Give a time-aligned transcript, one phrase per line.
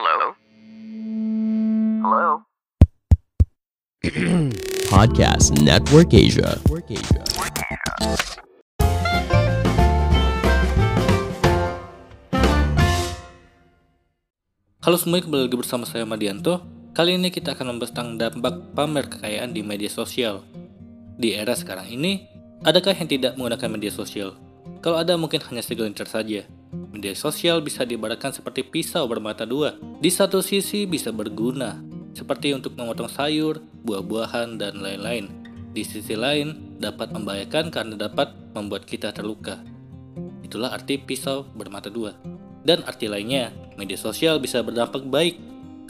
[0.00, 0.32] Hello?
[2.00, 2.28] Hello?
[4.88, 6.56] Podcast Network Asia.
[14.80, 16.64] Halo semuanya, kembali lagi bersama saya Madianto.
[16.96, 20.48] Kali ini kita akan membahas tentang dampak pamer kekayaan di media sosial.
[21.20, 22.24] Di era sekarang ini,
[22.64, 24.32] adakah yang tidak menggunakan media sosial?
[24.80, 26.48] Kalau ada mungkin hanya segelintir saja.
[26.70, 29.74] Media sosial bisa diibaratkan seperti pisau bermata dua.
[29.98, 31.82] Di satu sisi bisa berguna,
[32.14, 35.26] seperti untuk memotong sayur, buah-buahan, dan lain-lain.
[35.74, 39.58] Di sisi lain, dapat membahayakan karena dapat membuat kita terluka.
[40.46, 42.14] Itulah arti pisau bermata dua.
[42.62, 45.38] Dan arti lainnya, media sosial bisa berdampak baik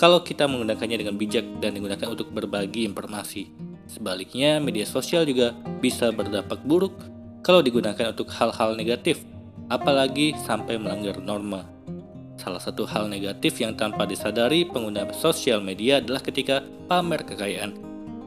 [0.00, 3.52] kalau kita menggunakannya dengan bijak dan digunakan untuk berbagi informasi.
[3.84, 5.52] Sebaliknya, media sosial juga
[5.84, 6.96] bisa berdampak buruk
[7.44, 9.24] kalau digunakan untuk hal-hal negatif,
[9.70, 11.64] apalagi sampai melanggar norma.
[12.36, 17.78] Salah satu hal negatif yang tanpa disadari pengguna sosial media adalah ketika pamer kekayaan.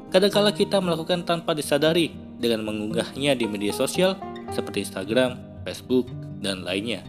[0.10, 4.16] Kadangkala kita melakukan tanpa disadari dengan mengunggahnya di media sosial
[4.54, 6.08] seperti Instagram, Facebook,
[6.40, 7.02] dan lainnya.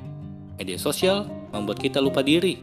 [0.56, 2.58] Media sosial membuat kita lupa diri.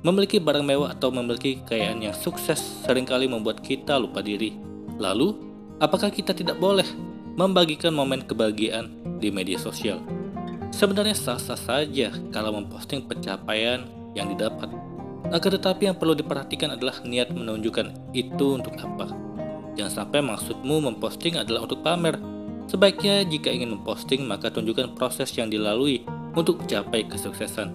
[0.00, 4.56] Memiliki barang mewah atau memiliki kekayaan yang sukses sering kali membuat kita lupa diri.
[4.98, 5.36] Lalu,
[5.78, 6.88] apakah kita tidak boleh
[7.38, 10.19] membagikan momen kebahagiaan di media sosial?
[10.70, 14.70] Sebenarnya sah-sah saja kalau memposting pencapaian yang didapat.
[15.30, 19.10] Akan tetapi yang perlu diperhatikan adalah niat menunjukkan itu untuk apa.
[19.74, 22.18] Jangan sampai maksudmu memposting adalah untuk pamer.
[22.70, 26.06] Sebaiknya jika ingin memposting maka tunjukkan proses yang dilalui
[26.38, 27.74] untuk mencapai kesuksesan.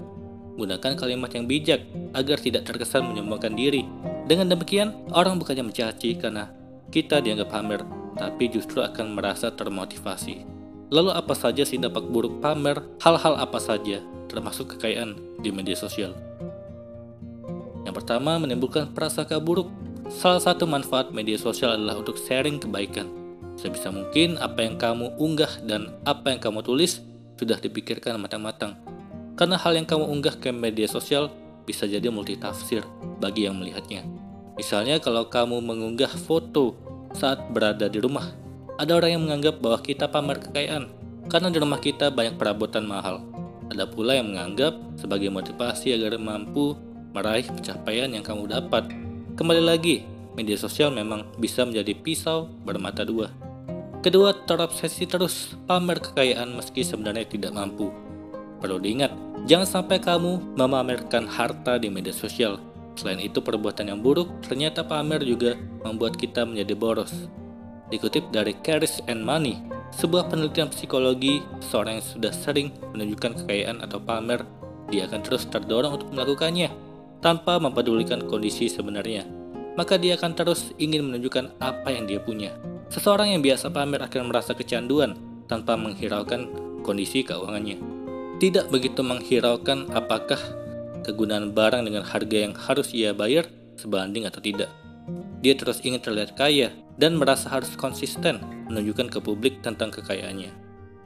[0.55, 1.83] Gunakan kalimat yang bijak
[2.15, 3.83] agar tidak terkesan menyombongkan diri.
[4.23, 6.47] Dengan demikian, orang bukannya mencaci karena
[6.95, 7.83] kita dianggap pamer,
[8.15, 10.54] tapi justru akan merasa termotivasi.
[10.93, 12.77] Lalu apa saja sih dampak buruk pamer?
[13.01, 16.13] Hal-hal apa saja, termasuk kekayaan di media sosial?
[17.85, 19.69] Yang pertama, menimbulkan prasangka buruk.
[20.09, 23.09] Salah satu manfaat media sosial adalah untuk sharing kebaikan.
[23.57, 27.01] Sebisa mungkin apa yang kamu unggah dan apa yang kamu tulis
[27.39, 28.77] sudah dipikirkan matang-matang.
[29.33, 31.33] Karena hal yang kamu unggah ke media sosial
[31.65, 32.85] bisa jadi multitafsir
[33.17, 34.05] bagi yang melihatnya.
[34.55, 36.77] Misalnya kalau kamu mengunggah foto
[37.11, 38.31] saat berada di rumah,
[38.75, 40.91] ada orang yang menganggap bahwa kita pamer kekayaan
[41.31, 43.23] karena di rumah kita banyak perabotan mahal.
[43.71, 46.77] Ada pula yang menganggap sebagai motivasi agar mampu
[47.15, 48.91] meraih pencapaian yang kamu dapat.
[49.39, 50.03] Kembali lagi,
[50.35, 53.31] media sosial memang bisa menjadi pisau bermata dua.
[54.03, 57.89] Kedua, terobsesi terus pamer kekayaan meski sebenarnya tidak mampu.
[58.61, 59.09] Perlu diingat,
[59.49, 62.61] jangan sampai kamu memamerkan harta di media sosial.
[62.93, 67.11] Selain itu, perbuatan yang buruk ternyata pamer juga membuat kita menjadi boros.
[67.93, 69.61] Dikutip dari Caris and Money,
[69.93, 74.41] sebuah penelitian psikologi, seorang yang sudah sering menunjukkan kekayaan atau pamer,
[74.89, 76.69] dia akan terus terdorong untuk melakukannya
[77.21, 79.25] tanpa mempedulikan kondisi sebenarnya.
[79.75, 82.55] Maka dia akan terus ingin menunjukkan apa yang dia punya.
[82.89, 86.47] Seseorang yang biasa pamer akan merasa kecanduan tanpa menghiraukan
[86.85, 87.77] kondisi keuangannya.
[88.39, 90.37] Tidak begitu menghiraukan apakah
[91.05, 93.45] kegunaan barang dengan harga yang harus ia bayar
[93.77, 94.69] sebanding atau tidak.
[95.41, 98.39] Dia terus ingin terlihat kaya dan merasa harus konsisten
[98.71, 100.51] menunjukkan ke publik tentang kekayaannya.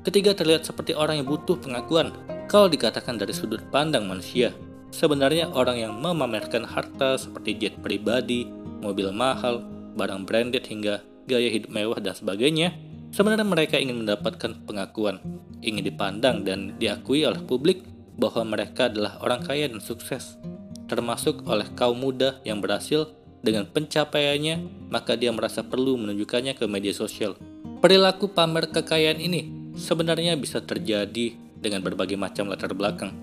[0.05, 2.15] Ketiga terlihat seperti orang yang butuh pengakuan
[2.47, 4.55] kalau dikatakan dari sudut pandang manusia.
[4.89, 8.49] Sebenarnya orang yang memamerkan harta seperti jet pribadi,
[8.81, 9.61] mobil mahal,
[9.93, 12.73] barang branded hingga gaya hidup mewah dan sebagainya,
[13.13, 15.21] sebenarnya mereka ingin mendapatkan pengakuan,
[15.61, 17.85] ingin dipandang dan diakui oleh publik
[18.17, 20.41] bahwa mereka adalah orang kaya dan sukses,
[20.89, 26.91] termasuk oleh kaum muda yang berhasil dengan pencapaiannya, maka dia merasa perlu menunjukkannya ke media
[26.91, 27.39] sosial.
[27.79, 33.15] Perilaku pamer kekayaan ini sebenarnya bisa terjadi dengan berbagai macam latar belakang.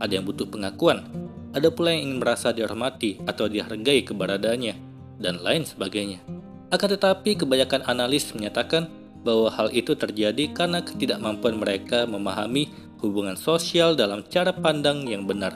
[0.00, 1.04] Ada yang butuh pengakuan,
[1.52, 4.74] ada pula yang ingin merasa dihormati atau dihargai keberadaannya,
[5.20, 6.24] dan lain sebagainya.
[6.72, 8.88] Akan tetapi, kebanyakan analis menyatakan
[9.20, 12.72] bahwa hal itu terjadi karena ketidakmampuan mereka memahami
[13.04, 15.52] hubungan sosial dalam cara pandang yang benar.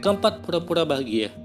[0.00, 1.41] Keempat, pura-pura bahagia.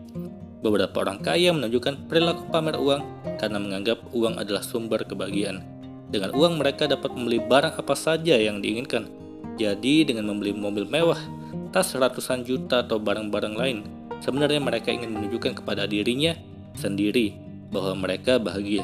[0.67, 2.99] Beberapa orang kaya menunjukkan perilaku pamer uang
[3.39, 5.63] karena menganggap uang adalah sumber kebahagiaan.
[6.11, 9.07] Dengan uang mereka dapat membeli barang apa saja yang diinginkan.
[9.55, 11.23] Jadi dengan membeli mobil mewah,
[11.71, 13.77] tas ratusan juta atau barang-barang lain,
[14.19, 16.35] sebenarnya mereka ingin menunjukkan kepada dirinya
[16.75, 17.31] sendiri
[17.71, 18.83] bahwa mereka bahagia.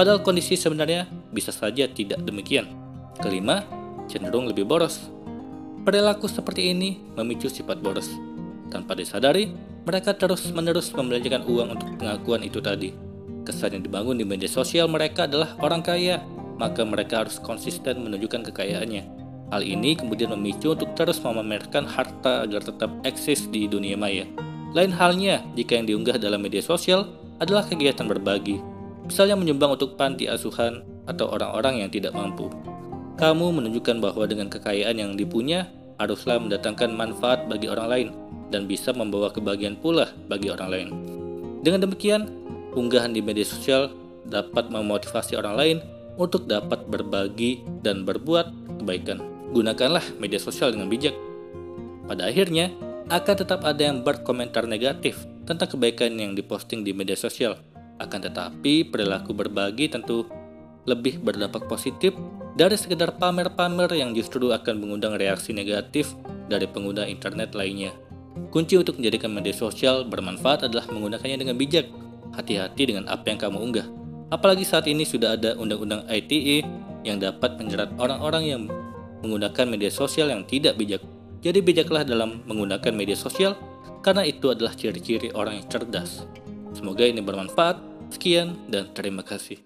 [0.00, 2.72] Padahal kondisi sebenarnya bisa saja tidak demikian.
[3.20, 3.68] Kelima,
[4.08, 5.12] cenderung lebih boros.
[5.84, 8.08] Perilaku seperti ini memicu sifat boros.
[8.72, 12.90] Tanpa disadari, mereka terus-menerus membelanjakan uang untuk pengakuan itu tadi.
[13.46, 16.18] Kesan yang dibangun di media sosial mereka adalah orang kaya,
[16.58, 19.06] maka mereka harus konsisten menunjukkan kekayaannya.
[19.54, 24.26] Hal ini kemudian memicu untuk terus memamerkan harta agar tetap eksis di dunia maya.
[24.74, 27.06] Lain halnya jika yang diunggah dalam media sosial
[27.38, 28.58] adalah kegiatan berbagi,
[29.06, 32.50] misalnya menyumbang untuk panti asuhan atau orang-orang yang tidak mampu.
[33.22, 38.08] Kamu menunjukkan bahwa dengan kekayaan yang dipunya, haruslah mendatangkan manfaat bagi orang lain
[38.52, 40.88] dan bisa membawa kebahagiaan pula bagi orang lain.
[41.64, 42.30] Dengan demikian,
[42.76, 43.90] unggahan di media sosial
[44.28, 45.76] dapat memotivasi orang lain
[46.16, 49.18] untuk dapat berbagi dan berbuat kebaikan.
[49.50, 51.14] Gunakanlah media sosial dengan bijak.
[52.06, 52.70] Pada akhirnya,
[53.06, 57.58] akan tetap ada yang berkomentar negatif tentang kebaikan yang diposting di media sosial.
[58.02, 60.26] Akan tetapi, perilaku berbagi tentu
[60.86, 62.14] lebih berdampak positif
[62.56, 66.16] dari sekedar pamer-pamer yang justru akan mengundang reaksi negatif
[66.48, 67.92] dari pengguna internet lainnya.
[68.48, 71.84] Kunci untuk menjadikan media sosial bermanfaat adalah menggunakannya dengan bijak.
[72.32, 73.86] Hati-hati dengan apa yang kamu unggah.
[74.32, 76.64] Apalagi saat ini sudah ada undang-undang ITE
[77.04, 78.62] yang dapat menjerat orang-orang yang
[79.24, 81.00] menggunakan media sosial yang tidak bijak.
[81.40, 83.56] Jadi bijaklah dalam menggunakan media sosial
[84.00, 86.24] karena itu adalah ciri-ciri orang yang cerdas.
[86.72, 87.78] Semoga ini bermanfaat.
[88.06, 89.65] Sekian dan terima kasih.